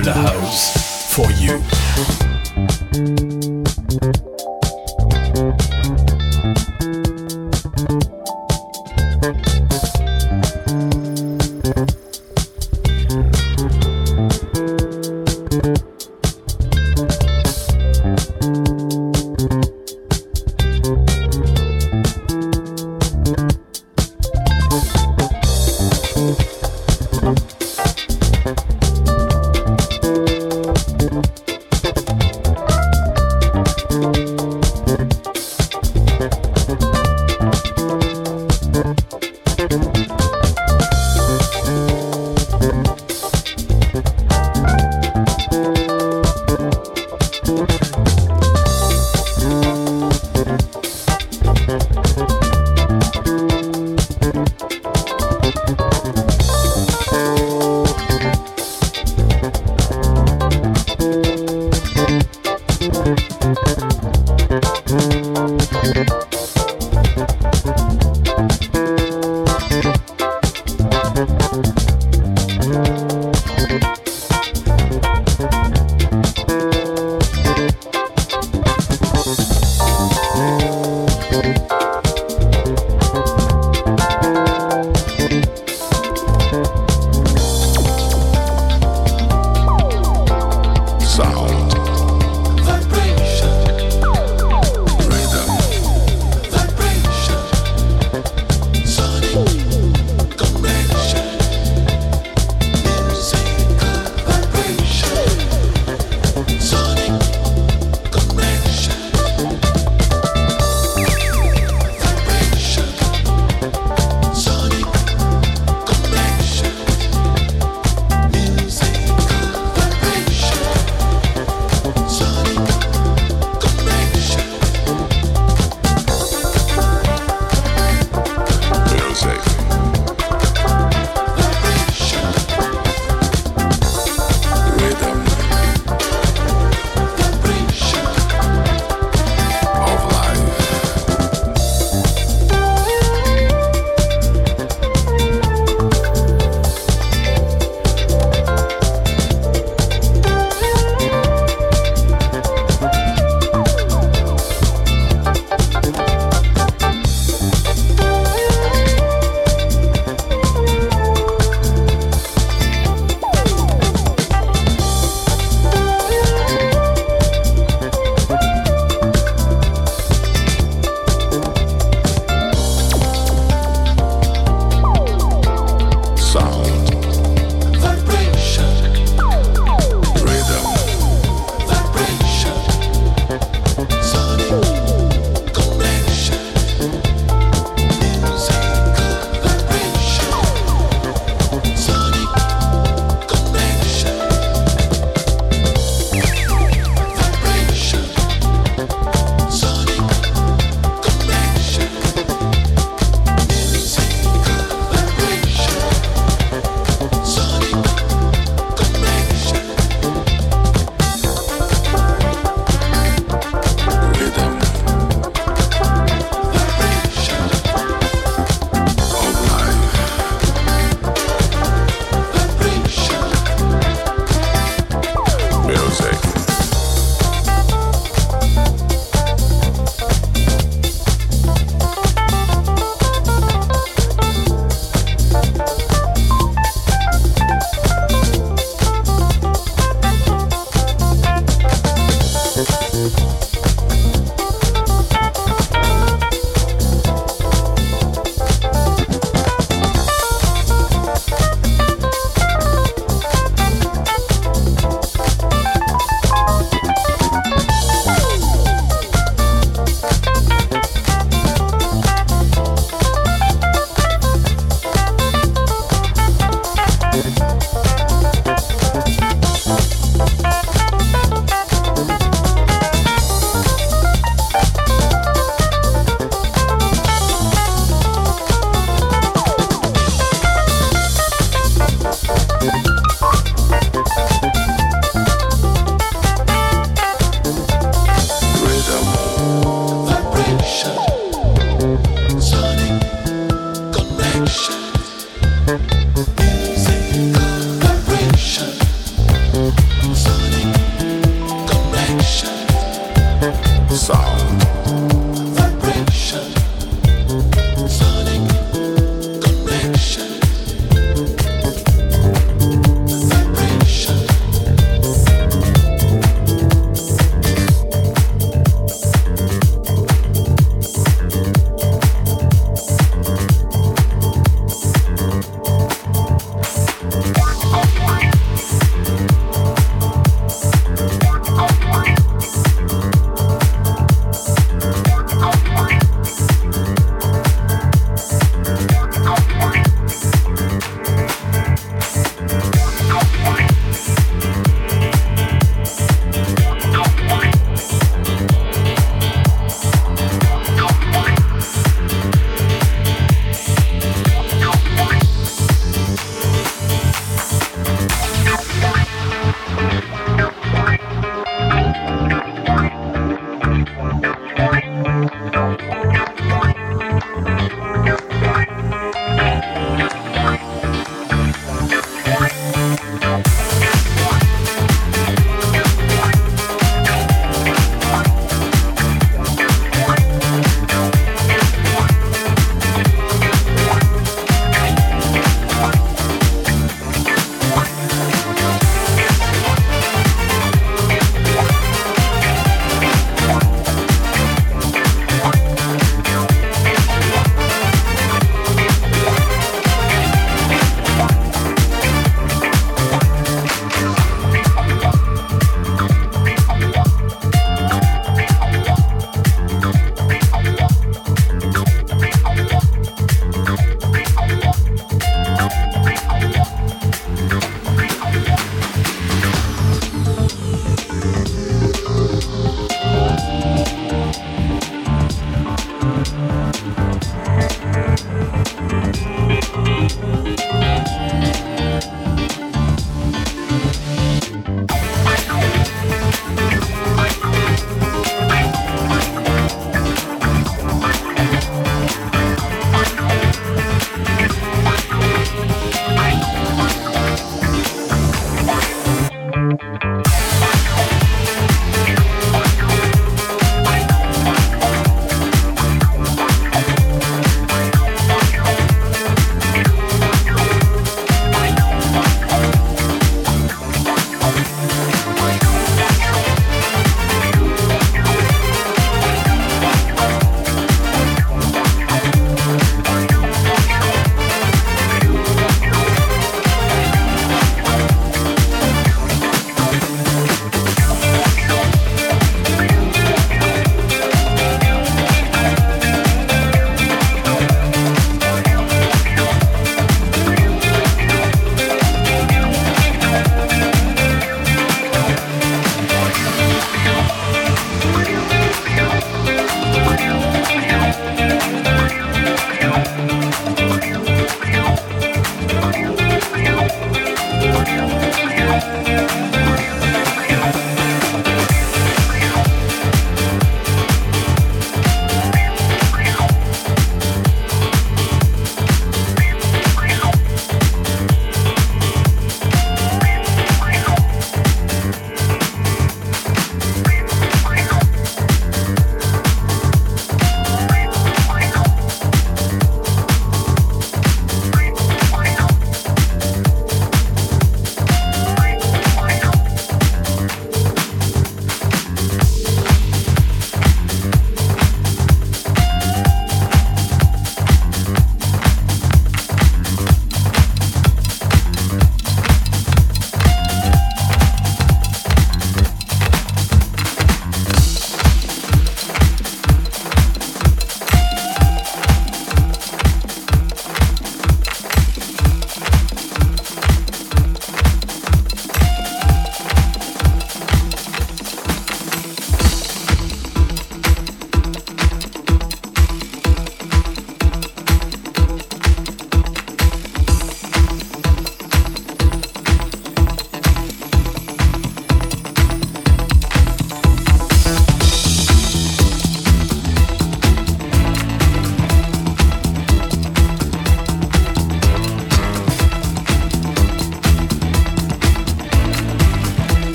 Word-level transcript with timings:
de 0.00 0.06
la 0.06 0.12
house 0.12 1.08
for 1.08 1.26
you. 1.32 3.27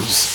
De 0.00 0.29